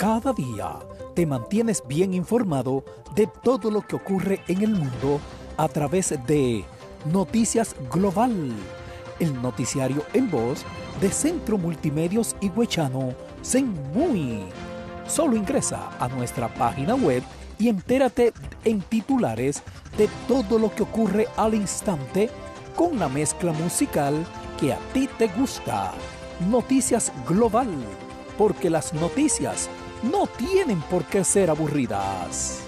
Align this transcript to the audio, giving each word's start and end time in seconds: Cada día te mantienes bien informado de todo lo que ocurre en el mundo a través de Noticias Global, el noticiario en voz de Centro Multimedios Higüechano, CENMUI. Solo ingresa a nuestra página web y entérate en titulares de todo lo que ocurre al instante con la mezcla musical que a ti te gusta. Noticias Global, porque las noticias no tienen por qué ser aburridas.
Cada 0.00 0.32
día 0.32 0.78
te 1.14 1.26
mantienes 1.26 1.82
bien 1.86 2.14
informado 2.14 2.82
de 3.14 3.26
todo 3.26 3.70
lo 3.70 3.82
que 3.82 3.96
ocurre 3.96 4.40
en 4.48 4.62
el 4.62 4.70
mundo 4.70 5.20
a 5.58 5.68
través 5.68 6.14
de 6.26 6.64
Noticias 7.12 7.76
Global, 7.92 8.50
el 9.18 9.42
noticiario 9.42 10.02
en 10.14 10.30
voz 10.30 10.64
de 11.02 11.12
Centro 11.12 11.58
Multimedios 11.58 12.34
Higüechano, 12.40 13.12
CENMUI. 13.44 14.44
Solo 15.06 15.36
ingresa 15.36 15.90
a 15.98 16.08
nuestra 16.08 16.48
página 16.54 16.94
web 16.94 17.22
y 17.58 17.68
entérate 17.68 18.32
en 18.64 18.80
titulares 18.80 19.62
de 19.98 20.08
todo 20.26 20.58
lo 20.58 20.74
que 20.74 20.84
ocurre 20.84 21.28
al 21.36 21.52
instante 21.52 22.30
con 22.74 22.98
la 22.98 23.10
mezcla 23.10 23.52
musical 23.52 24.24
que 24.58 24.72
a 24.72 24.78
ti 24.94 25.10
te 25.18 25.28
gusta. 25.28 25.92
Noticias 26.48 27.12
Global, 27.28 27.68
porque 28.38 28.70
las 28.70 28.94
noticias 28.94 29.68
no 30.02 30.26
tienen 30.26 30.80
por 30.82 31.04
qué 31.04 31.24
ser 31.24 31.50
aburridas. 31.50 32.62